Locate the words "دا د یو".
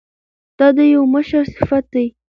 0.57-1.03